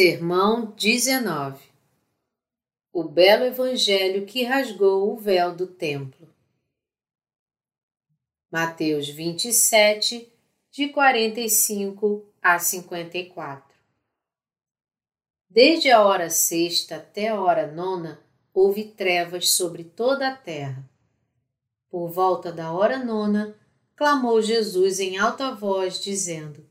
[0.00, 1.60] Sermão 19
[2.92, 6.32] O belo Evangelho que rasgou o véu do templo.
[8.48, 10.32] Mateus 27,
[10.70, 13.76] de 45 a 54
[15.50, 20.88] Desde a hora sexta até a hora nona, houve trevas sobre toda a terra.
[21.90, 23.58] Por volta da hora nona,
[23.96, 26.64] clamou Jesus em alta voz, dizendo: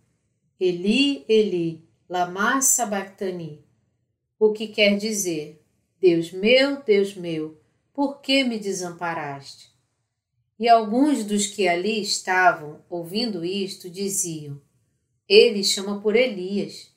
[0.57, 3.63] Eli, Eli, lama sabachthani,
[4.39, 5.61] o que quer dizer:
[5.99, 7.59] Deus meu, Deus meu,
[7.93, 9.75] por que me desamparaste?
[10.59, 14.59] E alguns dos que ali estavam, ouvindo isto, diziam:
[15.27, 16.91] Ele chama por Elias.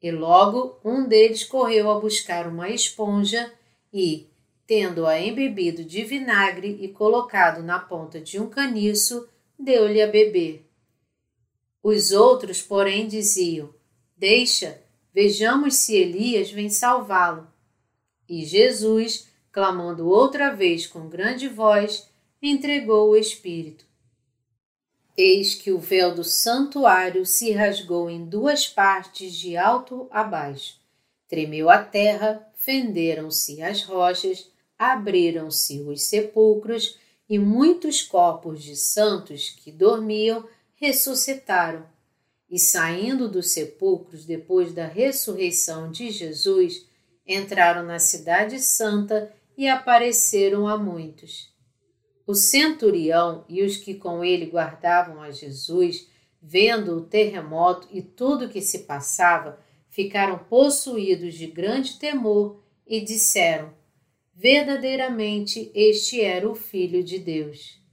[0.00, 3.50] E logo um deles correu a buscar uma esponja
[3.92, 4.28] e,
[4.66, 9.26] tendo-a embebido de vinagre e colocado na ponta de um caniço,
[9.58, 10.68] deu-lhe a beber.
[11.82, 13.72] Os outros, porém, diziam:
[14.16, 14.80] Deixa,
[15.12, 17.46] vejamos se Elias vem salvá-lo.
[18.28, 22.08] E Jesus, clamando outra vez com grande voz,
[22.40, 23.84] entregou o Espírito.
[25.16, 30.80] Eis que o véu do santuário se rasgou em duas partes de alto a baixo.
[31.28, 39.72] Tremeu a terra, fenderam-se as rochas, abriram-se os sepulcros, e muitos corpos de santos que
[39.72, 41.86] dormiam ressuscitaram
[42.54, 46.86] e saindo dos sepulcros depois da ressurreição de Jesus,
[47.26, 51.52] entraram na Cidade Santa e apareceram a muitos.
[52.24, 56.08] O centurião e os que com ele guardavam a Jesus,
[56.40, 59.58] vendo o terremoto e tudo o que se passava,
[59.88, 63.74] ficaram possuídos de grande temor e disseram:
[64.32, 67.83] Verdadeiramente este era o Filho de Deus.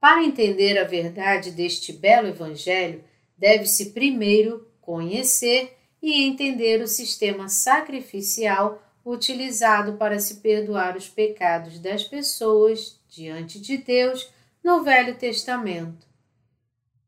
[0.00, 3.02] Para entender a verdade deste belo Evangelho,
[3.36, 12.04] deve-se primeiro conhecer e entender o sistema sacrificial utilizado para se perdoar os pecados das
[12.04, 14.30] pessoas diante de Deus
[14.62, 16.06] no Velho Testamento.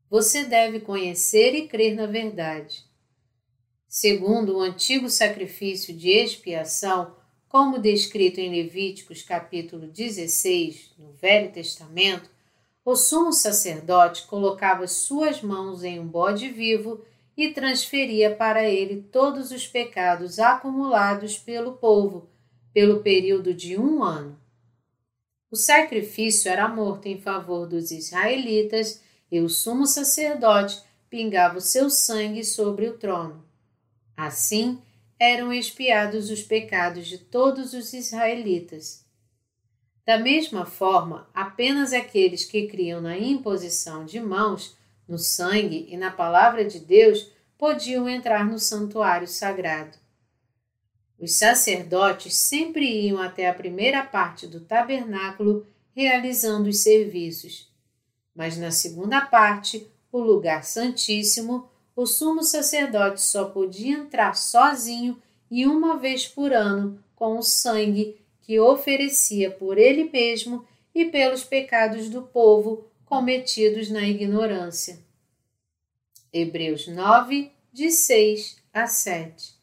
[0.09, 2.83] Você deve conhecer e crer na verdade.
[3.87, 7.15] Segundo o antigo sacrifício de expiação,
[7.47, 12.29] como descrito em Levíticos capítulo 16, no Velho Testamento,
[12.83, 17.03] o sumo sacerdote colocava suas mãos em um bode vivo
[17.37, 22.29] e transferia para ele todos os pecados acumulados pelo povo
[22.73, 24.39] pelo período de um ano.
[25.49, 31.89] O sacrifício era morto em favor dos israelitas e o sumo sacerdote pingava o seu
[31.89, 33.43] sangue sobre o trono.
[34.15, 34.81] Assim,
[35.19, 39.00] eram expiados os pecados de todos os israelitas.
[40.05, 44.75] Da mesma forma, apenas aqueles que criam na imposição de mãos,
[45.07, 49.97] no sangue e na palavra de Deus podiam entrar no santuário sagrado.
[51.19, 57.69] Os sacerdotes sempre iam até a primeira parte do tabernáculo realizando os serviços.
[58.33, 65.67] Mas na segunda parte, o lugar santíssimo, o sumo sacerdote só podia entrar sozinho e
[65.67, 68.20] uma vez por ano com o sangue
[68.51, 74.99] que oferecia por ele mesmo e pelos pecados do povo cometidos na ignorância.
[76.33, 79.53] Hebreus 9, de 6 a 7.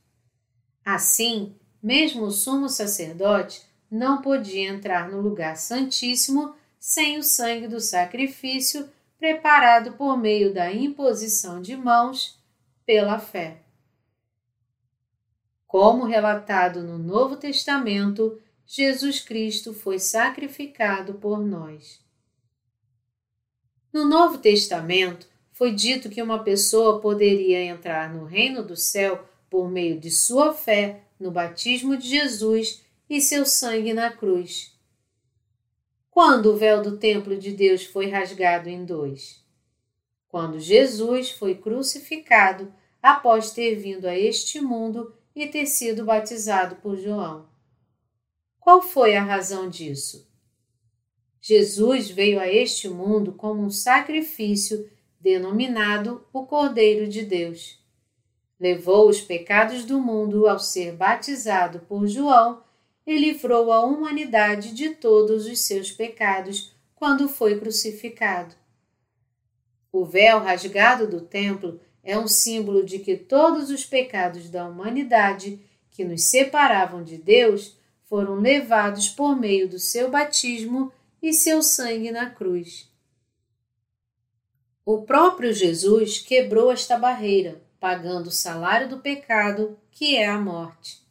[0.82, 3.60] Assim, mesmo o sumo sacerdote
[3.91, 8.88] não podia entrar no lugar santíssimo sem o sangue do sacrifício
[9.19, 12.38] preparado por meio da imposição de mãos
[12.87, 13.59] pela fé.
[15.66, 22.04] Como relatado no Novo Testamento, Jesus Cristo foi sacrificado por nós.
[23.90, 29.70] No Novo Testamento, foi dito que uma pessoa poderia entrar no reino do céu por
[29.70, 34.78] meio de sua fé no batismo de Jesus e seu sangue na cruz.
[36.10, 39.42] Quando o véu do templo de Deus foi rasgado em dois?
[40.28, 42.71] Quando Jesus foi crucificado
[43.03, 47.48] após ter vindo a este mundo e ter sido batizado por João.
[48.68, 50.28] Qual foi a razão disso?
[51.41, 57.82] Jesus veio a este mundo como um sacrifício denominado o Cordeiro de Deus.
[58.60, 62.62] Levou os pecados do mundo ao ser batizado por João
[63.06, 68.54] e livrou a humanidade de todos os seus pecados quando foi crucificado.
[69.91, 75.59] O véu rasgado do templo é um símbolo de que todos os pecados da humanidade
[75.91, 77.78] que nos separavam de Deus
[78.09, 80.91] foram levados por meio do seu batismo
[81.22, 82.91] e seu sangue na cruz.
[84.84, 91.07] O próprio Jesus quebrou esta barreira, pagando o salário do pecado, que é a morte.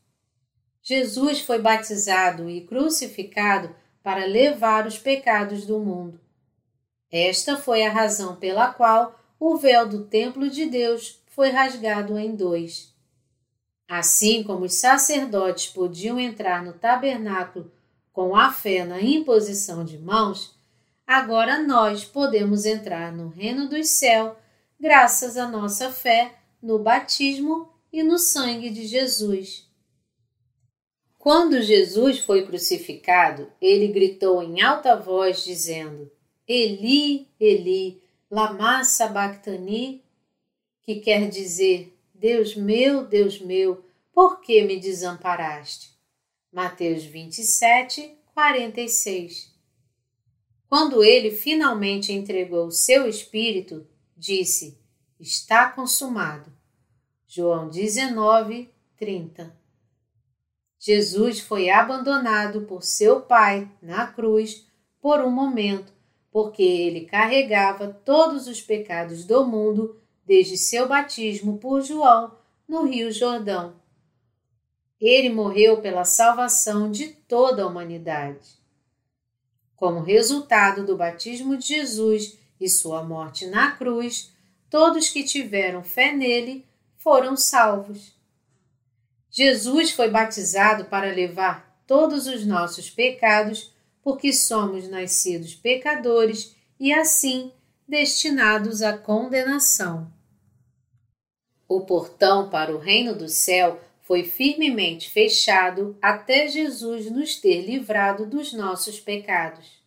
[0.81, 6.19] Jesus foi batizado e crucificado para levar os pecados do mundo.
[7.11, 12.35] Esta foi a razão pela qual o véu do templo de Deus foi rasgado em
[12.35, 12.96] dois.
[13.87, 17.71] Assim como os sacerdotes podiam entrar no tabernáculo
[18.11, 20.53] com a fé na imposição de mãos,
[21.05, 24.33] agora nós podemos entrar no reino dos céus
[24.79, 29.67] graças à nossa fé no batismo e no sangue de Jesus.
[31.17, 36.11] Quando Jesus foi crucificado, ele gritou em alta voz, dizendo:
[36.47, 40.03] Eli, Eli, lama sabachthani,
[40.83, 45.95] que quer dizer: Deus meu, Deus meu, por que me desamparaste?
[46.51, 49.55] Mateus 27, 46.
[50.67, 54.81] Quando ele finalmente entregou o seu espírito, disse:
[55.19, 56.51] Está consumado.
[57.27, 59.55] João 19, 30.
[60.79, 64.67] Jesus foi abandonado por seu Pai na cruz
[64.99, 65.93] por um momento,
[66.31, 72.35] porque ele carregava todos os pecados do mundo desde seu batismo por João
[72.67, 73.75] no Rio Jordão.
[74.99, 78.57] Ele morreu pela salvação de toda a humanidade.
[79.75, 84.33] Como resultado do batismo de Jesus e sua morte na cruz,
[84.69, 86.65] todos que tiveram fé nele
[86.97, 88.13] foram salvos.
[89.29, 93.71] Jesus foi batizado para levar todos os nossos pecados,
[94.01, 97.51] porque somos nascidos pecadores e assim
[97.87, 100.16] destinados à condenação.
[101.67, 108.25] O portão para o reino do céu foi firmemente fechado até Jesus nos ter livrado
[108.25, 109.77] dos nossos pecados.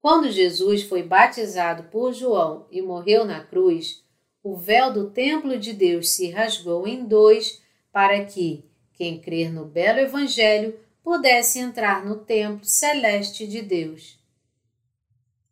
[0.00, 4.04] Quando Jesus foi batizado por João e morreu na cruz,
[4.42, 7.62] o véu do templo de Deus se rasgou em dois
[7.92, 14.18] para que quem crer no belo Evangelho pudesse entrar no templo celeste de Deus.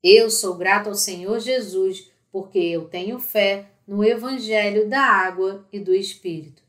[0.02, 5.78] Eu sou grato ao Senhor Jesus porque eu tenho fé no Evangelho da água e
[5.78, 6.62] do Espírito.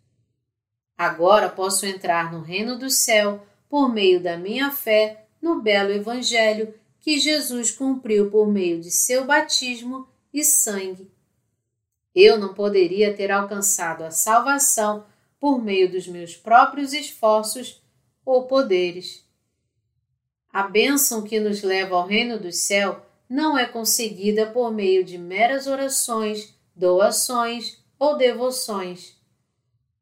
[0.97, 6.73] Agora posso entrar no reino do céu por meio da minha fé no belo Evangelho
[6.99, 11.11] que Jesus cumpriu por meio de seu batismo e sangue.
[12.15, 15.05] Eu não poderia ter alcançado a salvação
[15.39, 17.83] por meio dos meus próprios esforços
[18.25, 19.23] ou poderes.
[20.51, 25.17] A bênção que nos leva ao reino do céu não é conseguida por meio de
[25.17, 29.15] meras orações, doações ou devoções.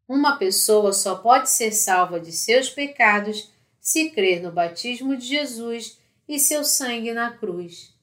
[0.07, 5.99] Uma pessoa só pode ser salva de seus pecados se crer no batismo de Jesus
[6.27, 7.93] e seu sangue na cruz.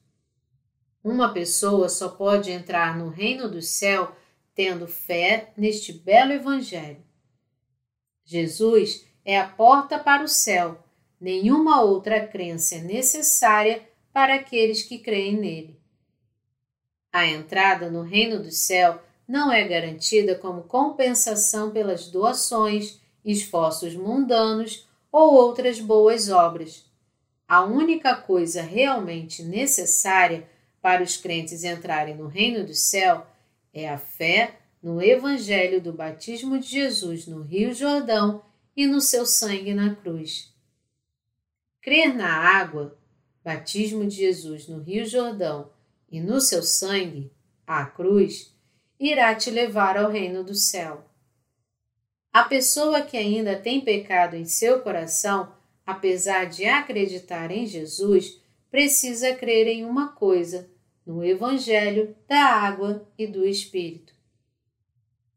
[1.03, 4.15] Uma pessoa só pode entrar no reino do céu
[4.53, 7.03] tendo fé neste belo Evangelho.
[8.23, 10.83] Jesus é a porta para o céu,
[11.19, 15.80] nenhuma outra crença é necessária para aqueles que creem nele.
[17.11, 24.87] A entrada no reino do céu não é garantida como compensação pelas doações, esforços mundanos
[25.11, 26.85] ou outras boas obras.
[27.47, 30.47] A única coisa realmente necessária
[30.81, 33.27] para os crentes entrarem no reino do céu
[33.73, 38.43] é a fé no Evangelho do batismo de Jesus no Rio Jordão
[38.75, 40.51] e no seu sangue na cruz.
[41.81, 42.97] Crer na água,
[43.43, 45.70] batismo de Jesus no Rio Jordão
[46.11, 47.31] e no seu sangue,
[47.65, 48.53] a cruz,
[48.99, 51.05] irá te levar ao reino do céu.
[52.33, 55.53] A pessoa que ainda tem pecado em seu coração,
[55.85, 60.69] apesar de acreditar em Jesus, precisa crer em uma coisa,
[61.05, 64.13] no Evangelho da água e do Espírito.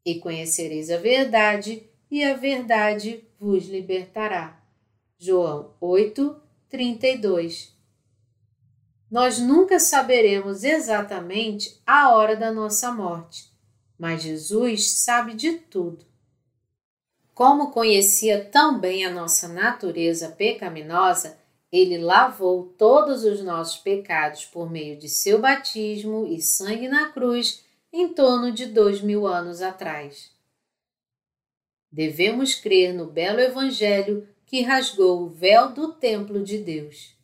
[0.05, 4.61] E conhecereis a verdade, e a verdade vos libertará.
[5.17, 6.39] João 8,
[6.69, 7.74] 32
[9.15, 13.55] Nós nunca saberemos exatamente a hora da nossa morte
[13.97, 16.05] mas Jesus sabe de tudo.
[17.33, 21.37] Como conhecia tão bem a nossa natureza pecaminosa,
[21.71, 27.63] ele lavou todos os nossos pecados por meio de seu batismo e sangue na cruz
[27.91, 30.31] em torno de dois mil anos atrás.
[31.91, 37.14] Devemos crer no belo Evangelho que rasgou o véu do templo de Deus.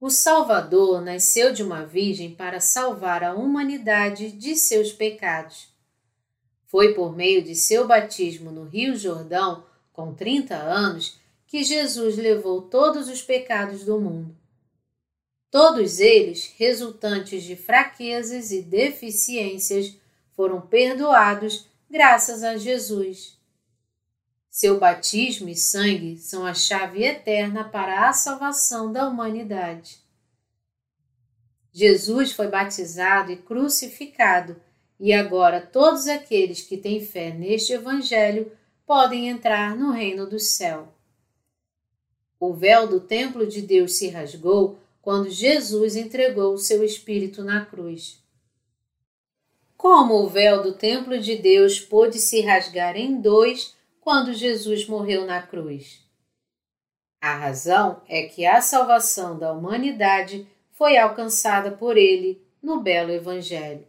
[0.00, 5.68] O Salvador nasceu de uma virgem para salvar a humanidade de seus pecados.
[6.66, 12.62] Foi por meio de seu batismo no Rio Jordão, com 30 anos, que Jesus levou
[12.62, 14.36] todos os pecados do mundo.
[15.50, 19.96] Todos eles resultantes de fraquezas e deficiências
[20.36, 23.37] foram perdoados graças a Jesus.
[24.60, 29.98] Seu batismo e sangue são a chave eterna para a salvação da humanidade.
[31.72, 34.60] Jesus foi batizado e crucificado,
[34.98, 38.50] e agora todos aqueles que têm fé neste Evangelho
[38.84, 40.92] podem entrar no reino do céu.
[42.40, 47.64] O véu do templo de Deus se rasgou quando Jesus entregou o seu Espírito na
[47.64, 48.20] cruz.
[49.76, 53.77] Como o véu do templo de Deus pôde se rasgar em dois
[54.08, 56.02] quando Jesus morreu na cruz?
[57.20, 63.86] A razão é que a salvação da humanidade foi alcançada por ele no belo Evangelho.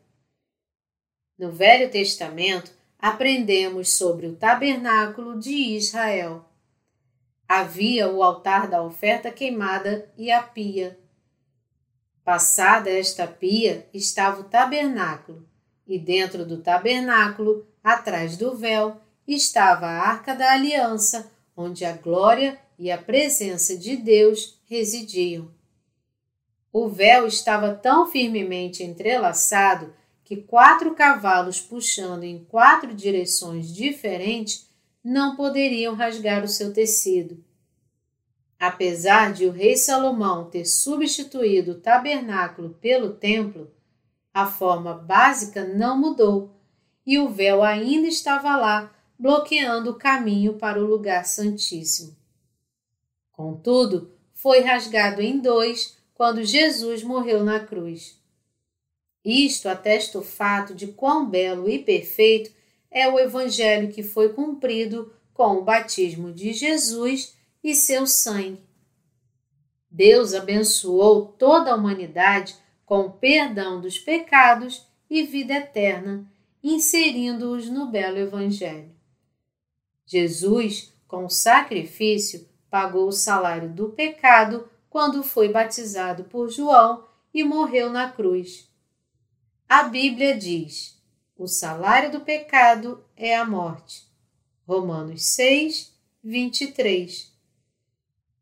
[1.37, 6.43] No Velho Testamento, aprendemos sobre o tabernáculo de Israel.
[7.47, 10.99] Havia o altar da oferta queimada e a pia.
[12.25, 15.47] Passada esta pia estava o tabernáculo,
[15.87, 18.99] e dentro do tabernáculo, atrás do véu,
[19.35, 25.51] estava a arca da aliança, onde a glória e a presença de Deus residiam.
[26.71, 29.93] O véu estava tão firmemente entrelaçado
[30.23, 34.69] que quatro cavalos puxando em quatro direções diferentes
[35.03, 37.43] não poderiam rasgar o seu tecido.
[38.59, 43.71] Apesar de o rei Salomão ter substituído o tabernáculo pelo templo,
[44.33, 46.55] a forma básica não mudou
[47.05, 52.15] e o véu ainda estava lá, bloqueando o caminho para o lugar santíssimo.
[53.33, 58.17] Contudo, foi rasgado em dois quando Jesus morreu na cruz.
[59.23, 62.51] Isto atesta o fato de quão belo e perfeito
[62.89, 68.63] é o Evangelho que foi cumprido com o batismo de Jesus e seu sangue.
[69.91, 76.25] Deus abençoou toda a humanidade com o perdão dos pecados e vida eterna,
[76.63, 78.98] inserindo-os no belo Evangelho.
[80.09, 87.43] Jesus, com o sacrifício, pagou o salário do pecado quando foi batizado por João e
[87.43, 88.67] morreu na cruz.
[89.67, 90.99] A Bíblia diz:
[91.37, 94.07] o salário do pecado é a morte.
[94.67, 97.31] Romanos 6, 23.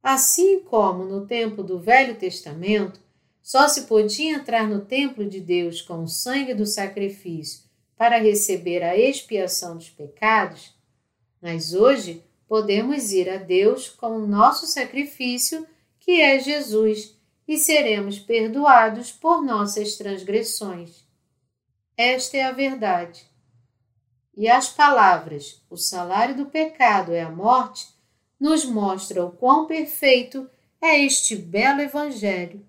[0.02, 3.02] Assim como no tempo do Velho Testamento,
[3.44, 7.64] só se podia entrar no templo de Deus com o sangue do sacrifício
[7.98, 10.77] para receber a expiação dos pecados,
[11.42, 15.68] mas hoje podemos ir a Deus com o nosso sacrifício
[16.00, 17.18] que é Jesus,
[17.48, 21.06] e seremos perdoados por nossas transgressões.
[21.98, 23.26] Esta é a verdade.
[24.36, 27.88] E as palavras, o salário do pecado é a morte,
[28.40, 30.50] nos mostram o quão perfeito
[30.82, 32.66] é este belo Evangelho.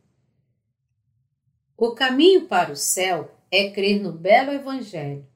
[1.76, 5.26] O caminho para o céu é crer no belo Evangelho.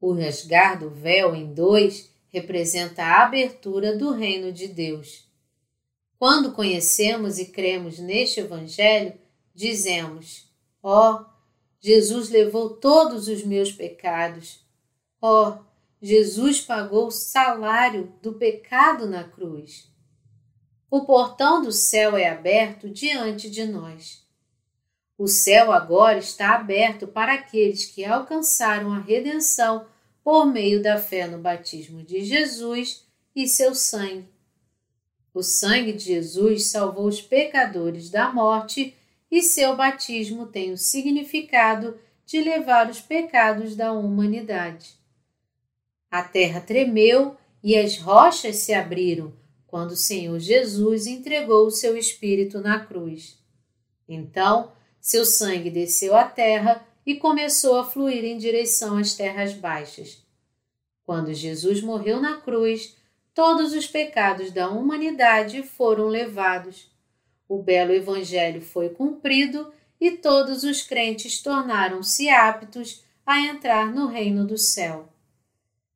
[0.00, 5.28] O rasgar do véu em dois representa a abertura do reino de Deus.
[6.18, 9.14] Quando conhecemos e cremos neste Evangelho,
[9.54, 10.50] dizemos:
[10.82, 11.26] Ó, oh,
[11.80, 14.60] Jesus levou todos os meus pecados.
[15.20, 15.64] Ó, oh,
[16.00, 19.90] Jesus pagou o salário do pecado na cruz.
[20.90, 24.26] O portão do céu é aberto diante de nós.
[25.18, 29.86] O céu agora está aberto para aqueles que alcançaram a redenção
[30.22, 34.28] por meio da fé no batismo de Jesus e seu sangue
[35.38, 38.92] o sangue de Jesus salvou os pecadores da morte
[39.30, 41.96] e seu batismo tem o significado
[42.26, 44.94] de levar os pecados da humanidade.
[46.10, 49.32] A terra tremeu e as rochas se abriram
[49.68, 53.38] quando o Senhor Jesus entregou o seu Espírito na cruz.
[54.08, 60.22] Então, seu sangue desceu à terra e começou a fluir em direção às terras baixas.
[61.06, 62.98] Quando Jesus morreu na cruz,
[63.32, 66.90] todos os pecados da humanidade foram levados.
[67.48, 74.46] O belo Evangelho foi cumprido e todos os crentes tornaram-se aptos a entrar no reino
[74.46, 75.08] do céu.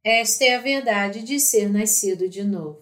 [0.03, 2.81] Esta é a verdade de ser nascido de novo.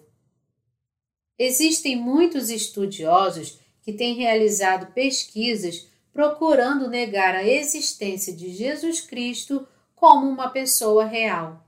[1.37, 10.27] Existem muitos estudiosos que têm realizado pesquisas procurando negar a existência de Jesus Cristo como
[10.27, 11.65] uma pessoa real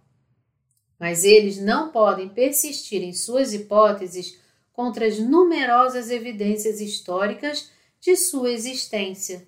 [1.03, 4.39] mas eles não podem persistir em suas hipóteses
[4.71, 7.69] contra as numerosas evidências históricas
[8.00, 9.45] de sua existência.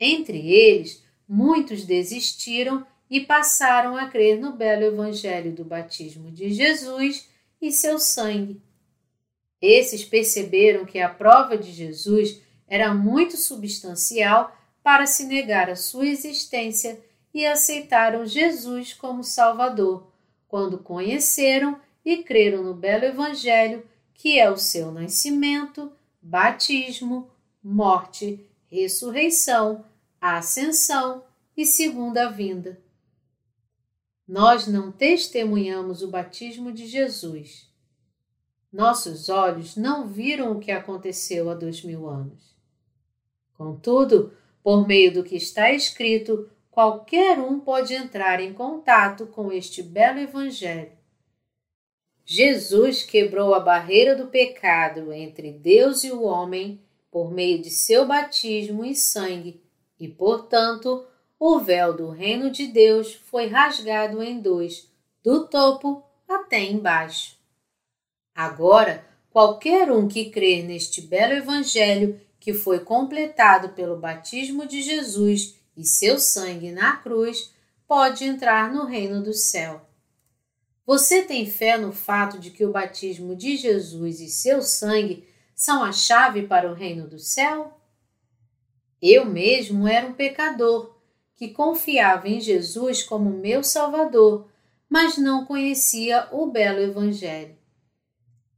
[0.00, 7.28] Entre eles, muitos desistiram e passaram a crer no belo Evangelho do batismo de Jesus
[7.60, 8.58] e seu sangue.
[9.60, 16.06] Esses perceberam que a prova de Jesus era muito substancial para se negar a sua
[16.06, 17.00] existência
[17.32, 20.06] e aceitaram Jesus como Salvador,
[20.48, 25.92] quando conheceram e creram no belo Evangelho que é o seu nascimento,
[26.22, 27.30] batismo,
[27.62, 29.84] morte, ressurreição,
[30.20, 31.22] ascensão
[31.56, 32.80] e segunda vinda.
[34.26, 37.70] Nós não testemunhamos o batismo de Jesus.
[38.72, 42.55] Nossos olhos não viram o que aconteceu há dois mil anos.
[43.56, 44.32] Contudo,
[44.62, 50.18] por meio do que está escrito, qualquer um pode entrar em contato com este belo
[50.18, 50.92] Evangelho.
[52.24, 58.06] Jesus quebrou a barreira do pecado entre Deus e o homem por meio de seu
[58.06, 59.62] batismo e sangue,
[59.98, 61.06] e, portanto,
[61.38, 64.90] o véu do reino de Deus foi rasgado em dois,
[65.22, 67.36] do topo até embaixo.
[68.34, 75.56] Agora, qualquer um que crer neste belo Evangelho que foi completado pelo batismo de Jesus
[75.76, 77.52] e seu sangue na cruz,
[77.88, 79.84] pode entrar no reino do céu.
[80.86, 85.26] Você tem fé no fato de que o batismo de Jesus e seu sangue
[85.56, 87.80] são a chave para o reino do céu?
[89.02, 90.94] Eu mesmo era um pecador
[91.34, 94.46] que confiava em Jesus como meu Salvador,
[94.88, 97.56] mas não conhecia o belo Evangelho.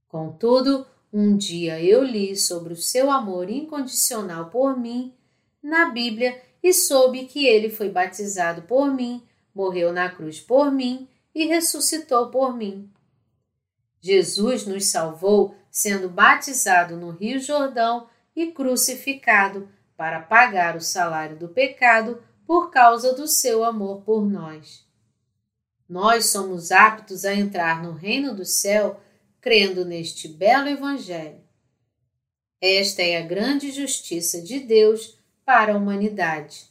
[0.07, 5.15] Contudo, um dia eu li sobre o seu amor incondicional por mim
[5.62, 9.23] na Bíblia e soube que ele foi batizado por mim,
[9.55, 12.91] morreu na cruz por mim e ressuscitou por mim.
[14.00, 21.49] Jesus nos salvou sendo batizado no Rio Jordão e crucificado para pagar o salário do
[21.49, 24.87] pecado por causa do seu amor por nós.
[25.88, 29.00] Nós somos aptos a entrar no reino do céu
[29.40, 31.40] crendo neste belo Evangelho.
[32.61, 36.67] Esta é a grande justiça de Deus para a humanidade.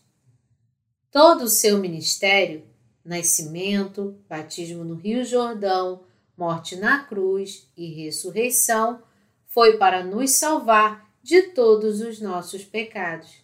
[1.10, 2.66] Todo o seu ministério,
[3.04, 6.04] nascimento, batismo no Rio Jordão,
[6.38, 9.02] morte na cruz e ressurreição,
[9.48, 13.42] foi para nos salvar de todos os nossos pecados.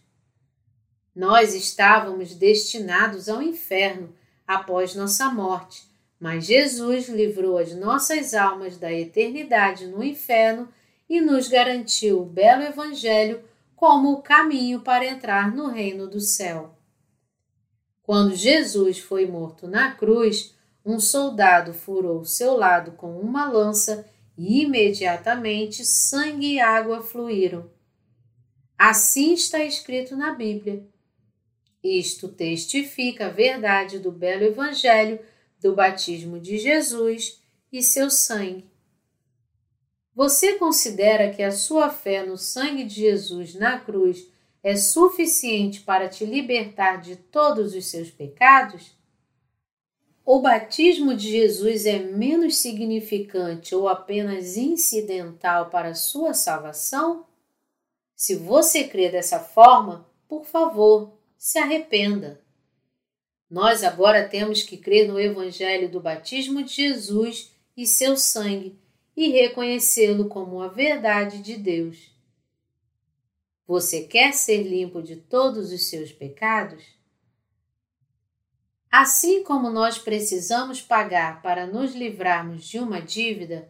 [1.16, 4.14] Nós estávamos destinados ao inferno
[4.46, 10.70] após nossa morte mas Jesus livrou as nossas almas da eternidade no inferno
[11.10, 13.44] e nos garantiu o belo Evangelho
[13.76, 16.78] como o caminho para entrar no reino do céu.
[18.02, 24.06] Quando Jesus foi morto na cruz, um soldado furou seu lado com uma lança
[24.38, 27.70] e imediatamente sangue e água fluíram.
[28.78, 30.86] Assim está escrito na Bíblia.
[31.84, 35.20] Isto testifica a verdade do belo Evangelho
[35.64, 38.70] do batismo de Jesus e seu sangue.
[40.14, 44.28] Você considera que a sua fé no sangue de Jesus na cruz
[44.62, 48.92] é suficiente para te libertar de todos os seus pecados?
[50.26, 57.26] O batismo de Jesus é menos significante ou apenas incidental para a sua salvação?
[58.16, 62.43] Se você crê dessa forma, por favor, se arrependa.
[63.54, 68.80] Nós agora temos que crer no Evangelho do batismo de Jesus e seu sangue
[69.16, 72.12] e reconhecê-lo como a verdade de Deus.
[73.68, 76.84] Você quer ser limpo de todos os seus pecados?
[78.92, 83.70] Assim como nós precisamos pagar para nos livrarmos de uma dívida,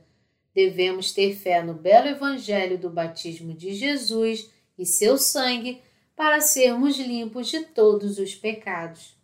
[0.56, 5.82] devemos ter fé no belo Evangelho do batismo de Jesus e seu sangue
[6.16, 9.22] para sermos limpos de todos os pecados.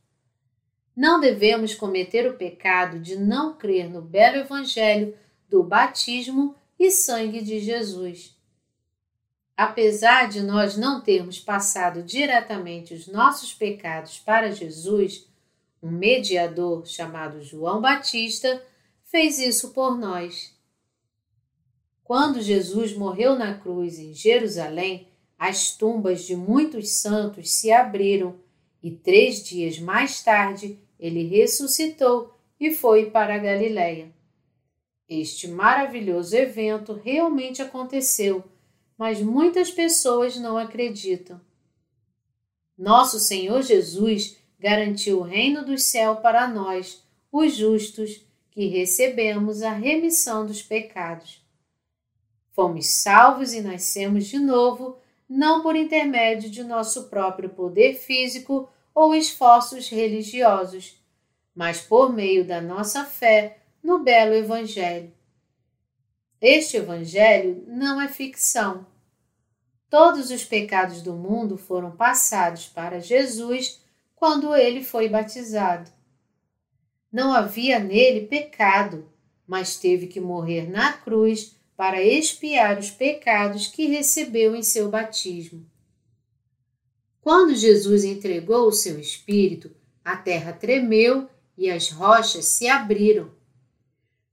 [1.00, 7.42] Não devemos cometer o pecado de não crer no belo Evangelho do batismo e sangue
[7.42, 8.38] de Jesus.
[9.56, 15.26] Apesar de nós não termos passado diretamente os nossos pecados para Jesus,
[15.82, 18.62] um mediador chamado João Batista
[19.06, 20.54] fez isso por nós.
[22.04, 25.08] Quando Jesus morreu na cruz em Jerusalém,
[25.38, 28.36] as tumbas de muitos santos se abriram
[28.84, 34.12] e três dias mais tarde ele ressuscitou e foi para a Galiléia.
[35.08, 38.44] Este maravilhoso evento realmente aconteceu,
[38.98, 41.40] mas muitas pessoas não acreditam.
[42.78, 49.72] Nosso Senhor Jesus garantiu o reino do céu para nós, os justos, que recebemos a
[49.72, 51.42] remissão dos pecados.
[52.52, 54.98] Fomos salvos e nascemos de novo,
[55.30, 61.02] não por intermédio de nosso próprio poder físico ou esforços religiosos,
[61.56, 65.12] mas por meio da nossa fé no belo Evangelho.
[66.42, 68.86] Este Evangelho não é ficção.
[69.90, 73.82] Todos os pecados do mundo foram passados para Jesus
[74.16, 75.92] quando ele foi batizado.
[77.12, 79.12] Não havia nele pecado,
[79.48, 85.66] mas teve que morrer na cruz para expiar os pecados que recebeu em seu batismo.
[87.22, 89.72] Quando Jesus entregou o seu espírito,
[90.04, 93.32] a terra tremeu e as rochas se abriram.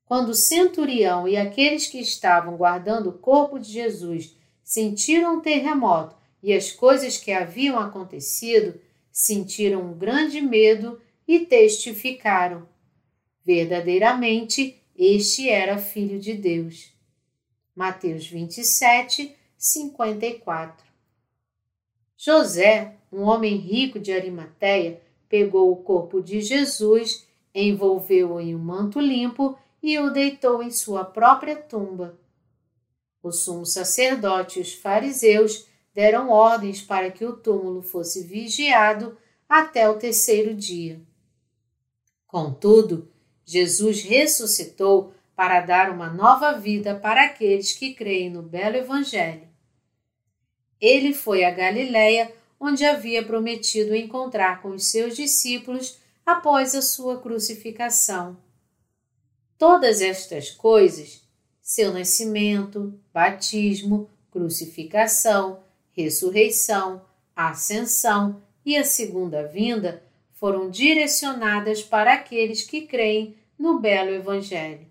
[0.04, 6.16] Quando o centurião e aqueles que estavam guardando o corpo de Jesus sentiram o terremoto
[6.42, 12.68] e as coisas que haviam acontecido, sentiram um grande medo e testificaram:
[13.44, 16.92] verdadeiramente este era filho de Deus.
[17.74, 20.85] Mateus 27, 54.
[22.16, 28.98] José, um homem rico de Arimateia, pegou o corpo de Jesus, envolveu-o em um manto
[28.98, 32.18] limpo e o deitou em sua própria tumba.
[33.22, 39.16] O sumo sacerdote e os fariseus deram ordens para que o túmulo fosse vigiado
[39.48, 41.00] até o terceiro dia.
[42.26, 43.10] Contudo,
[43.44, 49.48] Jesus ressuscitou para dar uma nova vida para aqueles que creem no belo Evangelho.
[50.80, 57.20] Ele foi a Galiléia, onde havia prometido encontrar com os seus discípulos após a sua
[57.20, 58.36] crucificação.
[59.58, 61.22] Todas estas coisas,
[61.62, 65.60] seu nascimento, batismo, crucificação,
[65.92, 67.02] ressurreição,
[67.34, 74.86] ascensão e a segunda vinda, foram direcionadas para aqueles que creem no belo Evangelho.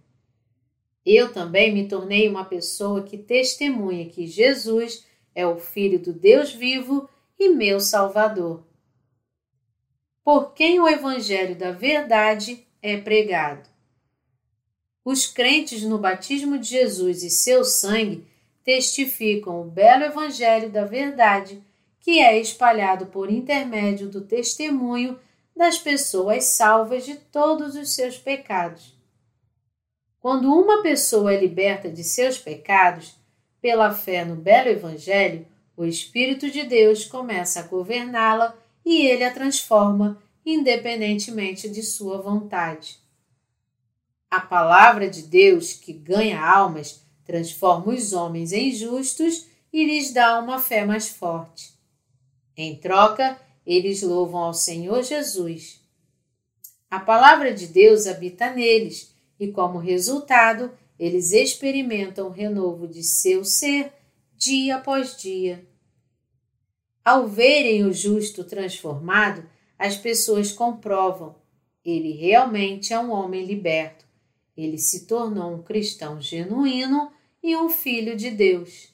[1.06, 6.54] Eu também me tornei uma pessoa que testemunha que Jesus é o Filho do Deus
[6.54, 8.64] vivo e meu Salvador.
[10.24, 13.70] Por quem o Evangelho da Verdade é pregado.
[15.04, 18.26] Os crentes no batismo de Jesus e seu sangue
[18.64, 21.62] testificam o belo Evangelho da Verdade
[22.00, 25.20] que é espalhado por intermédio do testemunho
[25.56, 28.96] das pessoas salvas de todos os seus pecados.
[30.20, 33.16] Quando uma pessoa é liberta de seus pecados,
[33.66, 35.44] pela fé no belo Evangelho,
[35.76, 43.00] o Espírito de Deus começa a governá-la e ele a transforma, independentemente de sua vontade.
[44.30, 50.40] A palavra de Deus, que ganha almas, transforma os homens em justos e lhes dá
[50.40, 51.74] uma fé mais forte.
[52.56, 55.82] Em troca, eles louvam ao Senhor Jesus.
[56.88, 63.44] A palavra de Deus habita neles e, como resultado, eles experimentam o renovo de seu
[63.44, 63.94] ser
[64.36, 65.68] dia após dia.
[67.04, 71.36] Ao verem o justo transformado, as pessoas comprovam:
[71.84, 74.06] ele realmente é um homem liberto.
[74.58, 77.12] Ele se tornou um cristão genuíno
[77.44, 78.94] e um filho de Deus.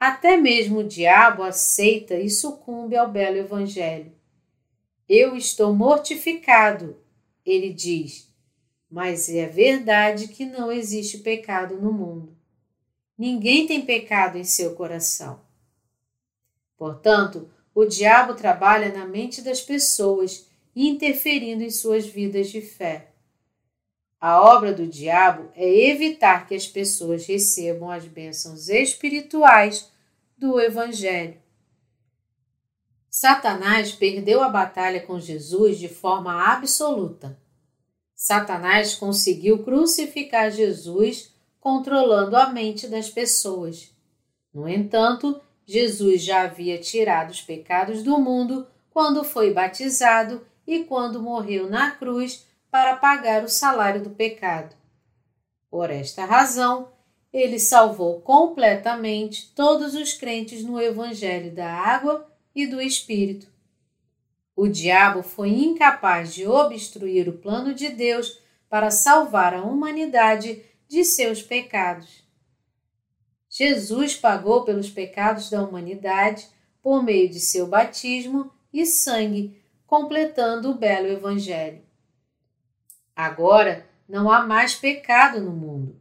[0.00, 4.12] Até mesmo o diabo aceita e sucumbe ao belo Evangelho.
[5.06, 6.96] Eu estou mortificado,
[7.44, 8.29] ele diz,
[8.90, 12.36] mas é verdade que não existe pecado no mundo.
[13.16, 15.40] Ninguém tem pecado em seu coração.
[16.76, 23.12] Portanto, o diabo trabalha na mente das pessoas, interferindo em suas vidas de fé.
[24.20, 29.90] A obra do diabo é evitar que as pessoas recebam as bênçãos espirituais
[30.36, 31.40] do Evangelho.
[33.08, 37.39] Satanás perdeu a batalha com Jesus de forma absoluta.
[38.22, 43.90] Satanás conseguiu crucificar Jesus controlando a mente das pessoas.
[44.52, 51.22] No entanto, Jesus já havia tirado os pecados do mundo quando foi batizado e quando
[51.22, 54.76] morreu na cruz para pagar o salário do pecado.
[55.70, 56.92] Por esta razão,
[57.32, 63.50] ele salvou completamente todos os crentes no Evangelho da Água e do Espírito.
[64.62, 71.02] O diabo foi incapaz de obstruir o plano de Deus para salvar a humanidade de
[71.02, 72.22] seus pecados.
[73.48, 76.46] Jesus pagou pelos pecados da humanidade
[76.82, 81.80] por meio de seu batismo e sangue, completando o belo Evangelho.
[83.16, 85.98] Agora não há mais pecado no mundo.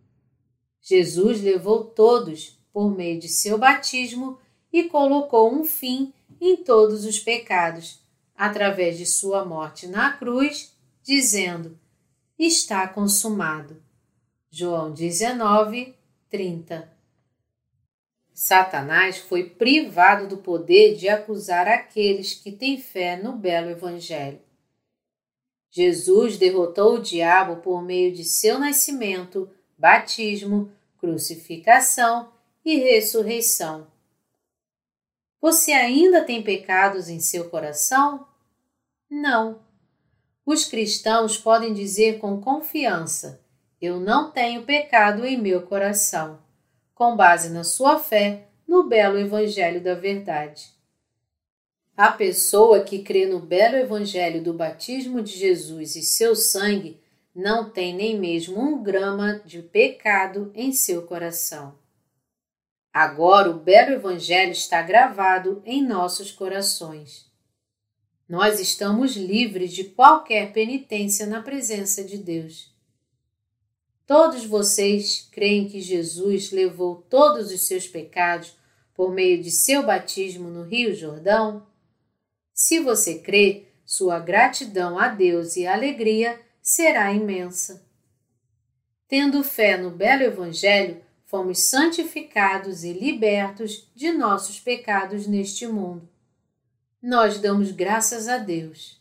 [0.81, 4.37] Jesus levou todos por meio de seu batismo
[4.69, 8.08] e colocou um fim em todos os pecados,
[8.39, 10.73] através de sua morte na cruz,
[11.03, 11.77] dizendo:
[12.39, 13.83] Está consumado.
[14.49, 15.93] João 19,
[16.29, 16.89] 30.
[18.33, 24.39] Satanás foi privado do poder de acusar aqueles que têm fé no belo Evangelho.
[25.69, 32.31] Jesus derrotou o diabo por meio de seu nascimento, batismo, crucificação
[32.63, 33.87] e ressurreição.
[35.41, 38.28] Você ainda tem pecados em seu coração?
[39.09, 39.59] Não.
[40.45, 43.41] Os cristãos podem dizer com confiança:
[43.81, 46.39] Eu não tenho pecado em meu coração,
[46.93, 50.69] com base na sua fé no belo Evangelho da Verdade.
[51.97, 57.01] A pessoa que crê no belo Evangelho do batismo de Jesus e seu sangue
[57.33, 61.77] não tem nem mesmo um grama de pecado em seu coração.
[62.93, 67.28] Agora o belo Evangelho está gravado em nossos corações.
[68.29, 72.71] Nós estamos livres de qualquer penitência na presença de Deus.
[74.05, 78.55] Todos vocês creem que Jesus levou todos os seus pecados
[78.93, 81.65] por meio de seu batismo no Rio Jordão?
[82.53, 87.83] Se você crê, sua gratidão a Deus e alegria será imensa.
[89.07, 96.07] Tendo fé no belo Evangelho, fomos santificados e libertos de nossos pecados neste mundo.
[97.01, 98.99] Nós damos graças a Deus.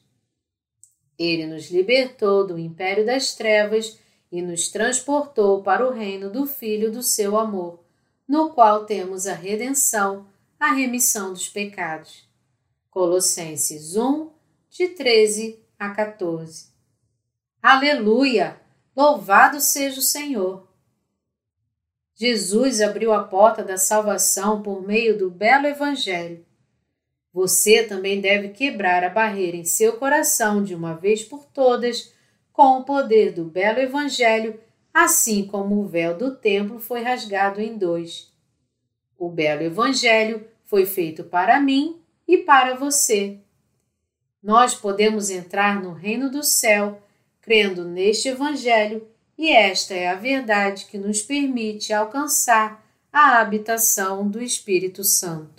[1.18, 3.98] Ele nos libertou do império das trevas
[4.30, 7.80] e nos transportou para o reino do Filho do seu amor
[8.28, 10.26] no qual temos a redenção,
[10.60, 12.28] a remissão dos pecados.
[12.90, 14.30] Colossenses 1,
[14.68, 16.68] de 13 a 14.
[17.62, 18.60] Aleluia!
[18.94, 20.68] Louvado seja o Senhor!
[22.14, 26.44] Jesus abriu a porta da salvação por meio do belo Evangelho.
[27.38, 32.12] Você também deve quebrar a barreira em seu coração de uma vez por todas
[32.52, 34.58] com o poder do belo Evangelho
[34.92, 38.32] assim como o véu do templo foi rasgado em dois.
[39.16, 43.38] O belo Evangelho foi feito para mim e para você.
[44.42, 47.00] Nós podemos entrar no reino do céu
[47.40, 49.06] crendo neste Evangelho,
[49.38, 55.57] e esta é a verdade que nos permite alcançar a habitação do Espírito Santo.